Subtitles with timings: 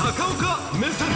[0.00, 1.08] 高岡目線。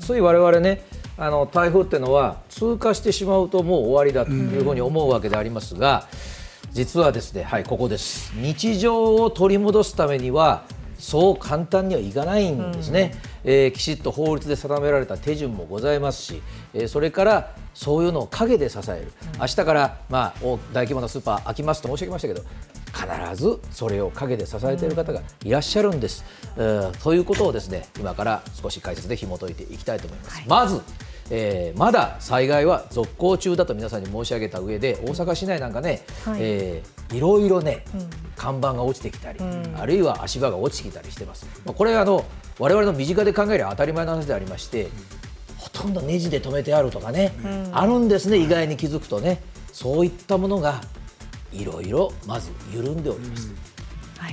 [0.00, 0.82] つい我々ね
[1.16, 6.08] あの台風っていうのは通過してしまうともう終わりだというふうに思うわけでありますが、
[6.72, 8.32] 実はですねはいここです。
[8.34, 10.64] 日常を取り戻すためには
[10.98, 16.42] そう簡単にはいかないんですね、えーきちっと法律で定められた手順もございますし、
[16.74, 22.42] えーそれからそういうのを陰で支える、明日から、まあ、お大規模なスーパー開きますと申し上げましたけど
[22.92, 26.24] 必ずそれを陰で支えている方がいらっしゃるんです、
[26.56, 30.82] えーということをですね今から少し解説で紐解いていきたいと思います、まず
[31.30, 36.40] えーまだ災害は続行中だと皆さんに申し上げた上で大阪市内なんかね、はい。
[36.40, 37.84] えーいろいろね、
[38.36, 39.38] 看板が落ちてきたり、
[39.76, 42.24] あるいは足場が落ちてきたりしてます、まあ、これはあの
[42.58, 44.88] 我々の身近で考えれば当たり前の話でありまして
[45.58, 47.34] ほとんどネジで止めてあるとかね、
[47.72, 49.42] あるんですね意外に気づくとね。
[49.72, 50.80] そういったものが
[51.52, 53.48] いろいろまず緩んでおります。
[53.48, 53.56] うん、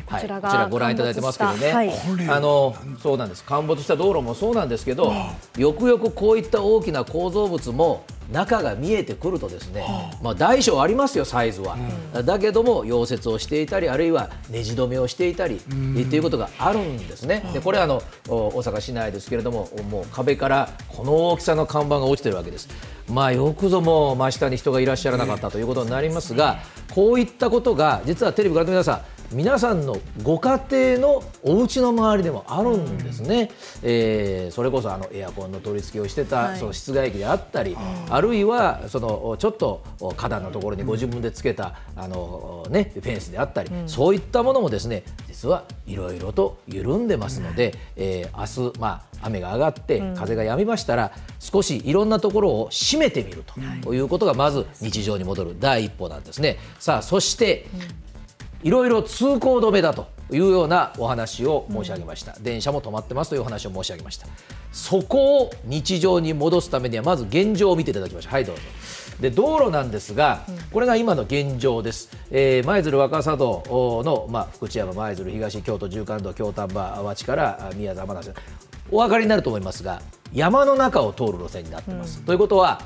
[0.10, 1.92] こはい、ちらが、こちらご覧いただいてますけどね、はい、
[2.30, 3.44] あのそうなんです。
[3.44, 5.14] 陥没した道路もそうなんですけど
[5.58, 9.84] よくよくこういった大きな構造物も中が見えてくるとですね、
[10.22, 11.78] まあ、大小ありますよサイズは、
[12.26, 17.44] だけども溶接をしていたりあるいはネジ止めをしていたりっていうことがあるんですね。
[17.54, 22.70] でこれはあのお大阪市内ですけれどももう壁からこの大きさの看板が落ちてるわけです。
[23.10, 26.60] まあよくぞもう真下に人がいらっしゃらなかったということになりますが
[26.94, 33.52] こういったことが実はテレビご覧の皆さん皆さんのご家庭のお家の周りでもあるんですね、
[33.84, 36.60] えーそれこそあのエアコンの取り付けをしてた、はい。
[36.60, 37.78] その室外機であったり、
[38.10, 39.84] あるいはそのちょっと
[40.18, 53.44] 花壇のところにご自分でつけた、あのね、フェンスであったり、そういったものもですね実はいろいろと緩んでますので、えー明日、まあ、雨が上がって風が止みましたら、少しいろんなところを閉めてみる
[53.84, 54.00] とい。
[54.00, 56.58] うことがまず日常に戻る第一歩なんですね。
[56.80, 57.68] さあそして、
[58.64, 64.28] いろいろ通行止めだというようなお話を申し上げました、電車も止まってますというお話を申し上げました。
[64.72, 68.34] そこを日常に戻すためにはまず現状を見ていただきましょう。
[68.34, 68.62] はいどうぞ。
[69.20, 73.64] で道路なんですが、これが今の現状です、えー舞鶴若狭道
[74.06, 78.30] の、まあ、福知山舞鶴東京都縦貫道京丹波和知から宮沢真梨
[78.92, 82.82] お分かりになると思いますが山の中を通る路線になってます、ということは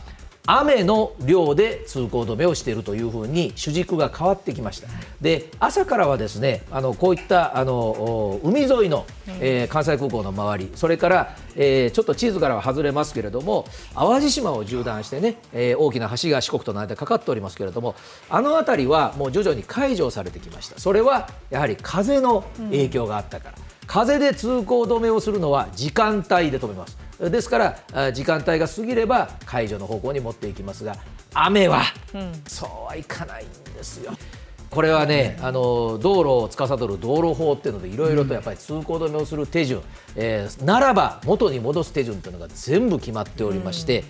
[0.46, 4.90] 雨の量で通行止めをしているというふうに主軸が変わってきました。
[5.22, 9.06] で朝からはですねあのこういったあのお海沿いの、
[9.40, 13.66] えー関西空港の周りそれから、えーちょっと地図からは外れますけれども
[13.96, 17.96] 淡路島を縦断してね、えー大きな橋が四国との間にかかっておりますけれども
[18.30, 20.78] あの辺りはもう徐々に解除されてきました。
[20.80, 23.56] それはやはり風の影響があったから。
[23.86, 30.96] 風で通行止めをするのは時間帯で止めますですからあ時間帯が過ぎれば解除の方向に持っていきますが
[31.34, 31.84] 雨は、
[32.48, 34.14] そうはいかないんですよ。
[34.70, 39.82] これはね、あの道路を司る道路法っていうのでいろいろとやっぱり通行止めをする手順、
[40.16, 44.04] えーならば元に戻す手順というのが全部決まっておりまして、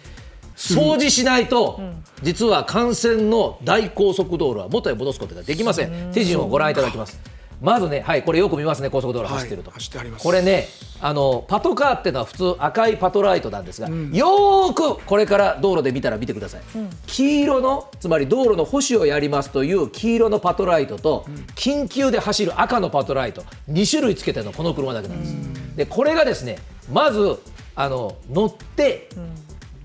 [0.56, 1.81] 掃除しないと、
[2.22, 6.12] 実は幹線の大高速道路は元へ戻すことができません。
[6.14, 7.20] 手順をご覧いただきます。
[7.63, 9.69] まずね、はい、これよく見ますね、高速道路走ってると。
[9.69, 10.68] はい走ってありますこれね、
[11.00, 16.62] あのパトカーっていうのは普通赤いパトライトなんですが、よーくこれから道路で見たら見てください。
[17.07, 21.25] 黄色のつまり道路の保守をやりますという黄色のパトライトと、
[21.56, 25.35] 緊急で走る赤のパトライト2種類つけてるのこの車だけなんです。
[25.78, 26.57] でこれがですね、
[26.91, 27.40] まず
[27.75, 29.07] あの乗って、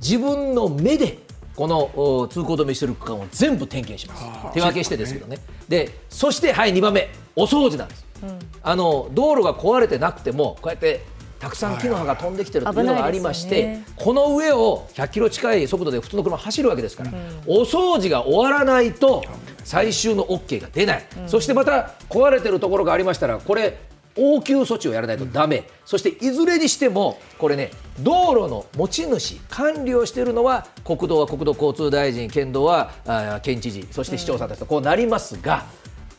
[0.00, 1.18] 自分の目で
[1.58, 4.54] このお通行止めしてる区間を全部点検します。
[4.54, 5.38] 手分けしてですけどね。
[5.68, 8.06] で、そしてはい2番目、お掃除なんです。
[8.62, 11.00] あの道路が壊れてなくてもこうやって
[11.40, 17.10] たくさん木の葉が飛んできてるというのがありまして、ねこの上を100キロ近い速度で普通の車走るわけですから、
[17.48, 19.24] お掃除が終わらないと
[19.64, 23.80] 最終の OK が出ない、そしてまた壊れてるところがありましたらこれ
[24.16, 27.70] 応急措置をやらないとダメ、そしていずれにしてもこれね
[28.00, 35.66] 道路の持ち主管理をしているのは国道は国土交通大臣県道はあー県知事そして市長さんたちとこうなりますが、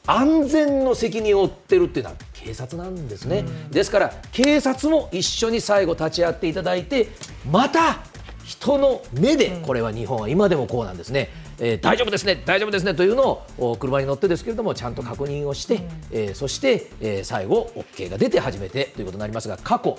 [0.08, 7.10] 安全の責任を負ってるっていうのは警察なんですね、ですから警察も一緒に最後立ち会っていただいて
[7.52, 8.00] また
[8.44, 11.30] 人の目で、これは日本は今でもこうなんですね、
[11.60, 19.98] えー大丈夫ですね大丈夫ですねというのをお車に乗ってですけれどもちゃんと確認をして、えーそして、えー最後 OK が出て初めてということになりますが過去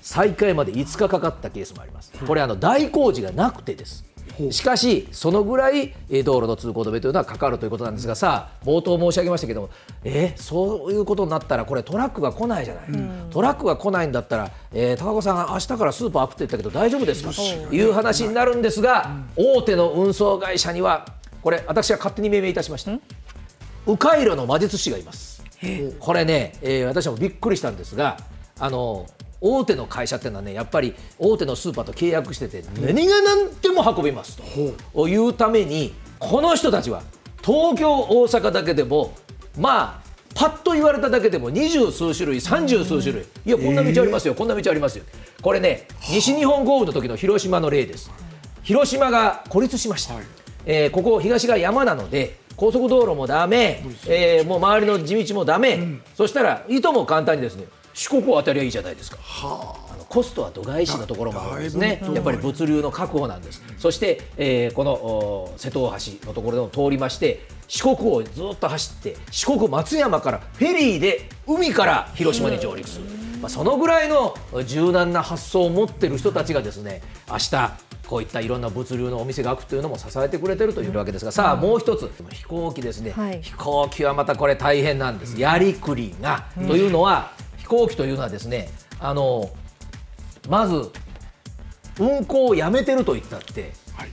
[0.00, 2.12] 再開まで5日かかったケースもあります。
[2.12, 4.04] これあの大工事がなくてです。
[4.50, 9.70] しかし、そのぐらいえー道路の通行止めというのはかかるということなんですが、さあ、冒頭申し上げましたけども、
[10.04, 12.84] えーそういうことになったら、これ、トラックが来ないじゃない、
[13.30, 17.30] トラックが来ないんだったら、えー高子さん、明日からスーパー開くって言ったけど、大丈夫ですか？
[17.32, 21.06] という話になるんですが、大手の運送会社には、
[21.42, 22.92] これ、私は勝手に命名いたしました、
[23.86, 25.36] 迂回路の魔術師がいます。
[26.00, 28.18] これね、えー、私もびっくりしたんですが
[28.60, 29.06] あの
[29.40, 34.38] 大手の会社っていうのはねやっぱり大手のスーパーと契約してて何が何でも運びます
[34.94, 35.08] と。
[35.08, 37.02] いうためにこの人たちは
[37.42, 39.14] 東京大阪だけでも
[39.58, 43.24] まあパッと言われただけでも二十数種類三十数種類。
[43.46, 45.04] いやこんな道ありますよ、こんな道ありますよ。
[45.40, 48.10] これね西日本豪雨の時の広島の例です。
[48.62, 50.14] 広島が孤立しました、
[50.66, 57.66] えー、ここ東が山なので高速道路もだめ、えー、もう周りの地道もだめ、うん、そしたらいとも簡単にですね
[57.96, 59.16] 四国を当たりゃいいじゃないですか。
[59.20, 73.06] はあ、コストは度外視のところもあるんですね、やっぱり物流の確保なんです、そして、えー、この瀬戸大橋のところでも通りまして、四国をずっと走って、四国松山からフェリーで海から広島に上陸する、
[73.40, 77.72] まあ、そのぐらいの柔軟な発想を持っている人たちがですね明日
[78.06, 85.40] こういったいろんな物流のお店が開くというのも支えてくれてるというわけですが、さあもう一つ飛行機ですね、はい、飛行機はまたこれ大変なんです。
[85.40, 87.32] やりくりが、というのは
[87.66, 88.68] 飛行機というのはですね
[89.00, 89.50] あの
[90.48, 90.92] まず
[91.98, 94.10] 運航をやめてると言ったって、はい、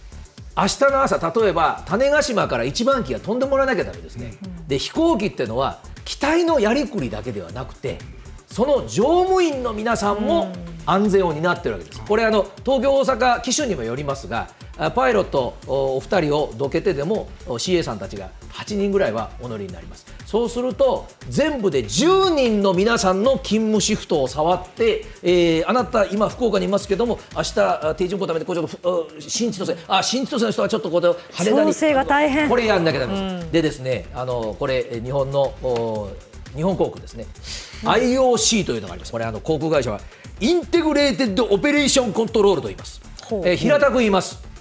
[0.57, 7.99] 明日の朝例えば種子島から一番機が飛んでもらわなきゃだめですね、うん、で飛行機っていうのは機体のやりくりだけではなくて
[8.47, 10.51] その乗務員の皆さんも
[10.87, 12.01] 安全を担ってるわけです。
[12.01, 14.49] これあの東京大阪機種にもよりますが
[14.95, 20.05] パイロットお二人をどけてでも CA さんたちが8人ぐらいはお乗りになります。
[20.25, 35.53] そうすると全部で10人の皆さんの勤務シフトを触って、えー、あなた今福岡にいますけども明日定時のためでこうちょっと新千歳あ新千歳の人はちょっとこう羽田にこれやんなきゃダメです、うん、でですねあのこれ日本の
[36.55, 37.25] 日本航空ですね、
[37.83, 39.11] うん、IOC というのがあります。
[39.11, 39.99] これあの航空会社は
[40.39, 43.01] Integrated Operation Control と言います、
[43.45, 44.52] えー、平たく言います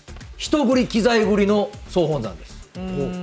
[0.43, 2.53] 人繰り機材繰りの総本山です。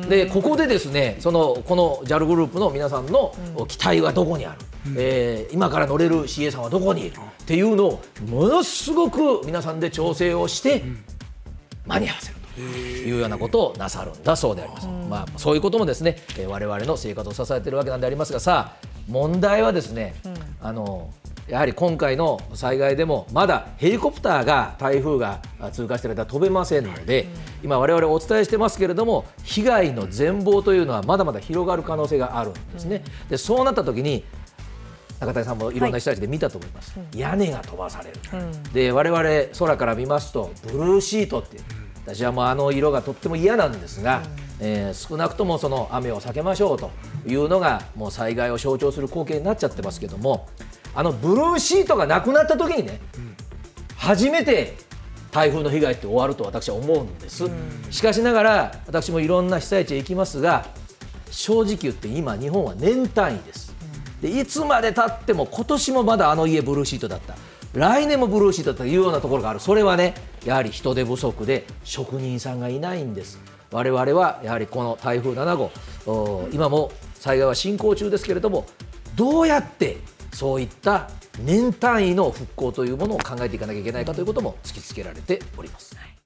[0.07, 3.33] でここでですねそのこの JAL グループの皆さんの
[3.67, 7.17] 機体はどこにある、うん、えー、今から乗れる CA さんはどこにいる？
[7.17, 10.81] っていうのをものすごく皆さんで調整をして
[11.85, 14.87] 間に合わせるというようなことをなさるんだそうであります。
[14.87, 21.09] まあ、そういうこともですね、えー、我々の生活を支えているわけなんでありますがさあ問題はですね、うん、あの
[21.47, 25.41] やはり今回の災害でもまだヘリコプターが台風が
[25.71, 27.27] 通過している間飛べませんので、
[27.63, 33.03] 今我々お伝えしてますけれども被害の全貌というのはまだまだ広がる可能性があるんですね。
[33.29, 34.23] でそうなった時に
[35.19, 35.79] 中谷さんもい。
[35.79, 41.63] ろんな被災地で見たと思います、はい、屋根が飛ばされる、うん、で我々空から見ますとブルーシートっていう
[42.05, 44.25] 私はもうあの色がとっても嫌なんですが、うん、
[44.61, 46.89] えー、少なくともその雨を避けましょうと
[47.29, 50.47] いうのがもう災害を象徴する光景になっちゃってますけども
[50.93, 53.35] あのブルーシートがなくなった時にね、うん、
[53.95, 54.75] 初めて
[55.31, 57.51] 台風の被害って終わると私は思うんです、うん、
[57.91, 60.65] しかしながら私もいろんな被災地へ行きますが
[61.29, 63.75] 正直言って今日本は年単位です、
[64.21, 67.35] でいつまでたっても今年もまだあの家ブルーシートだった。
[67.73, 69.59] 来年もブルーシートだというようなところがある。
[69.59, 73.39] それはねやはり人手不足で職人さんがいないんです。
[73.71, 78.65] 我々はやはりこの台風7号今も災害は進行中ですけれども
[79.15, 79.97] どうやって
[80.33, 85.95] そういった年単位の復興というものを考えていかなきゃいけないかということも突きつけられております。
[85.95, 86.18] はい